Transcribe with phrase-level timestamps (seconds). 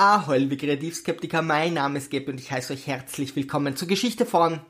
[0.00, 4.26] Ahoi, liebe Kreativskeptiker, mein Name ist Gabe und ich heiße euch herzlich willkommen zur Geschichte
[4.26, 4.60] von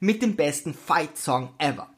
[0.00, 1.88] mit dem besten Fight-Song ever.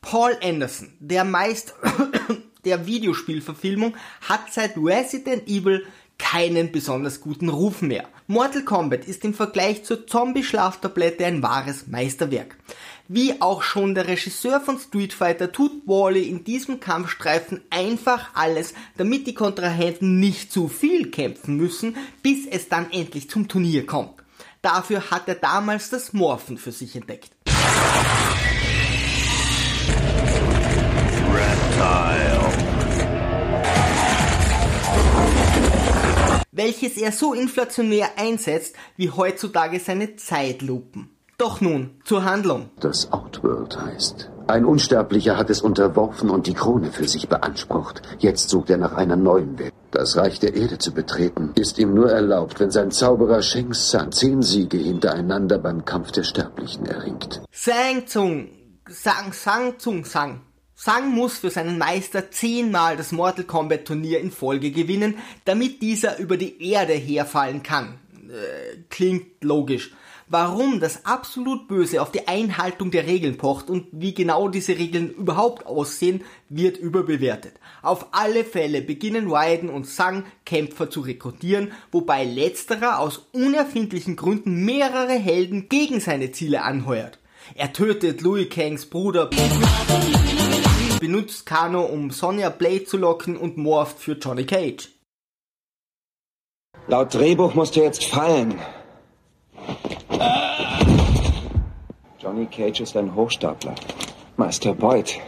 [0.00, 1.74] Paul Anderson, der Meister
[2.64, 5.86] der Videospielverfilmung, hat seit Resident Evil
[6.18, 8.08] keinen besonders guten Ruf mehr.
[8.26, 12.56] Mortal Kombat ist im Vergleich zur Zombie-Schlaftablette ein wahres Meisterwerk.
[13.08, 18.74] Wie auch schon der Regisseur von Street Fighter tut Wally in diesem Kampfstreifen einfach alles,
[18.96, 24.14] damit die Kontrahenten nicht zu viel kämpfen müssen, bis es dann endlich zum Turnier kommt.
[24.60, 27.30] Dafür hat er damals das Morphen für sich entdeckt.
[36.56, 41.10] Welches er so inflationär einsetzt wie heutzutage seine Zeitlupen.
[41.38, 42.70] Doch nun zur Handlung.
[42.80, 44.30] Das Outworld heißt.
[44.48, 48.00] Ein Unsterblicher hat es unterworfen und die Krone für sich beansprucht.
[48.18, 49.74] Jetzt sucht er nach einer neuen Welt.
[49.90, 54.12] Das Reich der Erde zu betreten, ist ihm nur erlaubt, wenn sein Zauberer Sheng San
[54.12, 57.42] zehn Siege hintereinander beim Kampf der Sterblichen erringt.
[57.50, 58.48] Sang Tsung,
[58.88, 60.40] Sang Sang Tsung Sang.
[60.76, 66.18] Sang muss für seinen Meister zehnmal das Mortal Kombat Turnier in Folge gewinnen, damit dieser
[66.18, 67.98] über die Erde herfallen kann.
[68.28, 69.92] Äh, klingt logisch
[70.28, 75.10] warum das absolut Böse auf die Einhaltung der Regeln pocht und wie genau diese Regeln
[75.10, 77.54] überhaupt aussehen, wird überbewertet.
[77.82, 84.64] Auf alle Fälle beginnen Raiden und Sang Kämpfer zu rekrutieren, wobei letzterer aus unerfindlichen Gründen
[84.64, 87.18] mehrere Helden gegen seine Ziele anheuert.
[87.54, 89.30] Er tötet Louis Kangs Bruder,
[91.06, 94.88] benutzt Kano, um Sonja Blade zu locken und morpht für Johnny Cage.
[96.88, 98.58] Laut Drehbuch musst du jetzt fallen.
[102.18, 103.76] Johnny Cage ist ein Hochstapler.
[104.36, 105.20] Meister Boyd.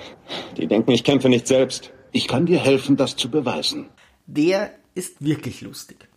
[0.56, 1.92] Die denken, ich kämpfe nicht selbst.
[2.10, 3.88] Ich kann dir helfen, das zu beweisen.
[4.26, 6.08] Der ist wirklich lustig.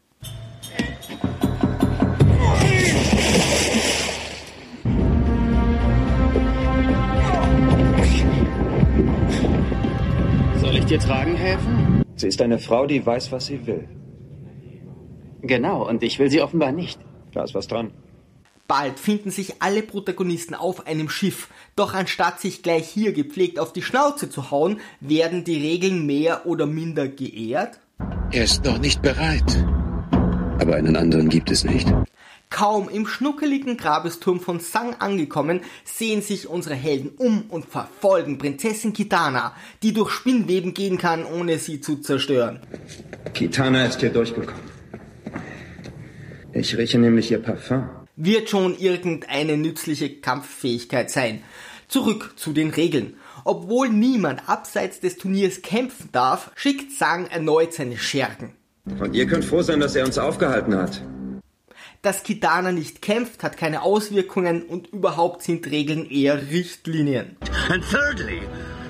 [11.42, 12.04] Helfen?
[12.16, 13.88] Sie ist eine Frau, die weiß, was sie will.
[15.42, 17.00] Genau, und ich will sie offenbar nicht.
[17.34, 17.92] Da ist was dran.
[18.68, 23.74] Bald finden sich alle Protagonisten auf einem Schiff, doch anstatt sich gleich hier gepflegt auf
[23.74, 27.80] die Schnauze zu hauen, werden die Regeln mehr oder minder geehrt.
[28.32, 29.66] Er ist noch nicht bereit.
[30.60, 31.92] Aber einen anderen gibt es nicht.
[32.52, 38.94] Kaum im schnuckeligen Grabesturm von Sang angekommen, sehen sich unsere Helden um und verfolgen Prinzessin
[38.94, 42.60] Kitana, die durch Spinnweben gehen kann, ohne sie zu zerstören.
[43.34, 44.70] Kitana ist hier durchgekommen.
[46.54, 47.90] Ich rieche nämlich ihr Parfum
[48.24, 51.44] wird schon irgendeine nützliche Kampffähigkeit sein.
[51.88, 53.16] Zurück zu den Regeln.
[53.44, 58.54] Obwohl niemand abseits des Turniers kämpfen darf, schickt Sang erneut seine Schergen.
[59.00, 61.02] Und ihr könnt froh sein, dass er uns aufgehalten hat.
[62.02, 67.38] Dass Kitana nicht kämpft, hat keine Auswirkungen und überhaupt sind Regeln eher Richtlinien.
[67.70, 68.42] And thirdly,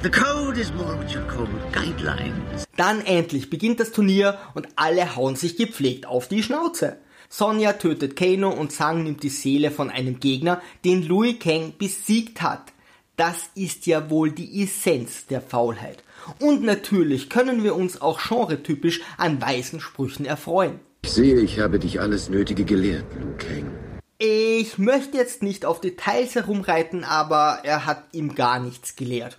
[0.01, 2.66] the code is more what you call guidelines.
[2.77, 7.00] Dann endlich beginnt das Turnier und alle hauen sich gepflegt auf die Schnauze.
[7.27, 12.41] Sonja tötet Kano und Sang nimmt die Seele von einem Gegner, den Louis Kang besiegt
[12.41, 12.71] hat.
[13.17, 16.01] Das ist ja wohl die Essenz der Faulheit.
[16.39, 20.79] Und natürlich können wir uns auch genretypisch an weißen Sprüchen erfreuen.
[21.11, 23.69] Ich sehe, ich habe dich alles Nötige gelehrt, Liu Kang.
[24.17, 29.38] Ich möchte jetzt nicht auf Details herumreiten, aber er hat ihm gar nichts gelehrt.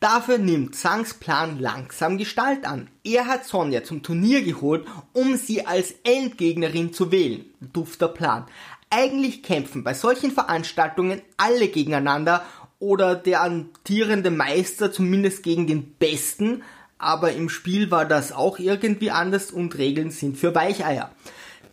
[0.00, 2.90] Dafür nimmt Zangs Plan langsam Gestalt an.
[3.04, 4.84] Er hat Sonja zum Turnier geholt,
[5.14, 7.46] um sie als Endgegnerin zu wählen.
[7.72, 8.44] Dufter Plan.
[8.90, 12.44] Eigentlich kämpfen bei solchen Veranstaltungen alle gegeneinander
[12.80, 16.62] oder der amtierende Meister zumindest gegen den Besten,
[16.98, 21.10] aber im Spiel war das auch irgendwie anders und Regeln sind für Weicheier.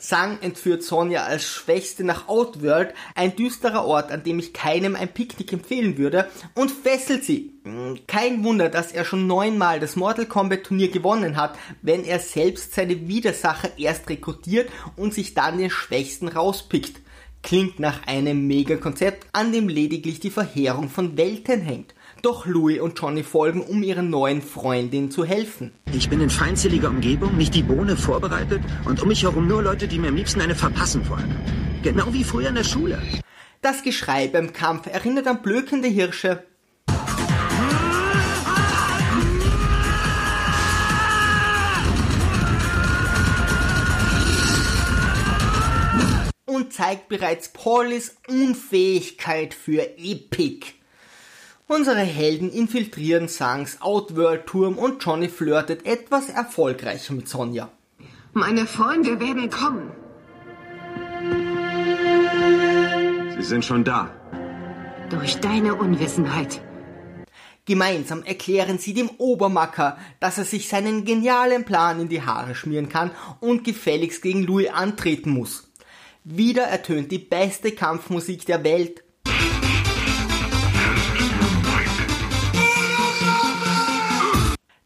[0.01, 5.13] Sang entführt Sonja als Schwächste nach Outworld, ein düsterer Ort, an dem ich keinem ein
[5.13, 7.53] Picknick empfehlen würde, und fesselt sie.
[7.65, 12.17] Hm, kein Wunder, dass er schon neunmal das Mortal Kombat Turnier gewonnen hat, wenn er
[12.17, 16.99] selbst seine Widersacher erst rekrutiert und sich dann den Schwächsten rauspickt.
[17.43, 21.95] Klingt nach einem Mega-Konzept, an dem lediglich die Verheerung von Welten hängt.
[22.21, 25.71] Doch Louis und Johnny folgen, um ihren neuen Freundin zu helfen.
[25.91, 29.87] Ich bin in feindseliger Umgebung, nicht die Bohne vorbereitet und um mich herum nur Leute,
[29.87, 31.35] die mir am liebsten eine verpassen wollen.
[31.81, 33.01] Genau wie früher in der Schule.
[33.61, 36.43] Das Geschrei beim Kampf erinnert an blökende Hirsche.
[46.71, 50.67] Zeigt bereits Paulis Unfähigkeit für Epic.
[51.67, 57.71] Unsere Helden infiltrieren Sangs Outworld-Turm und Johnny flirtet etwas erfolgreicher mit Sonja.
[58.33, 59.91] Meine Freunde werden kommen.
[63.37, 64.09] Sie sind schon da.
[65.09, 66.61] Durch deine Unwissenheit.
[67.65, 72.89] Gemeinsam erklären sie dem Obermacker, dass er sich seinen genialen Plan in die Haare schmieren
[72.89, 75.70] kann und gefälligst gegen Louis antreten muss.
[76.23, 79.03] Wieder ertönt die beste Kampfmusik der Welt.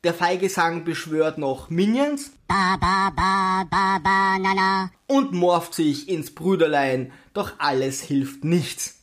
[0.06, 4.92] Der Feigesang beschwört noch Minions Ba ba ba ba banana.
[5.08, 9.00] und morpht sich ins Brüderlein, doch alles hilft nichts.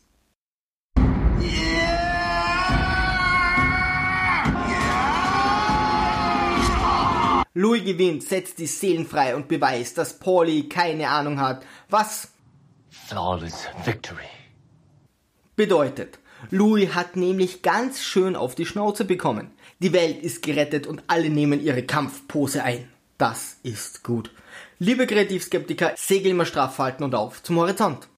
[7.54, 12.28] Louis gewinnt, setzt die Seelen frei und beweist, dass Pauli keine Ahnung hat, was
[12.90, 14.30] Flawless victory.
[15.54, 16.18] bedeutet.
[16.50, 19.52] Louis hat nämlich ganz schön auf die Schnauze bekommen.
[19.80, 22.88] Die Welt ist gerettet und alle nehmen ihre Kampfpose ein.
[23.18, 24.32] Das ist gut.
[24.78, 28.08] Liebe Kreativskeptiker, segel immer straff halten und auf zum Horizont.